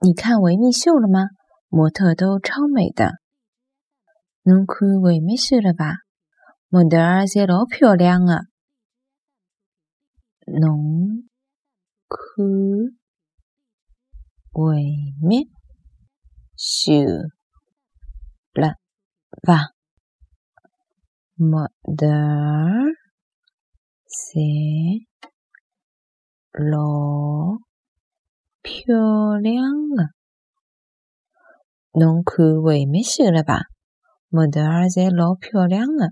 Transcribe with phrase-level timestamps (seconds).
[0.00, 1.30] 你看维密秀了吗？
[1.68, 3.12] 模特都超美的。
[4.42, 5.96] 侬看维密秀了吧？
[6.68, 8.44] 模特儿侪老漂亮的。
[10.46, 11.26] 侬
[12.08, 12.44] 看
[14.52, 14.82] 维
[15.22, 15.48] 密
[16.56, 16.92] 秀
[18.52, 18.76] 了
[19.42, 19.72] 吧？
[21.34, 22.94] 模特儿
[24.06, 25.06] 侪
[26.52, 27.35] 老。
[28.86, 28.94] 漂
[29.38, 29.64] 亮
[29.96, 30.10] 的，
[31.90, 33.62] 侬看维密秀了吧？
[34.28, 36.10] 模特儿侪老漂亮的。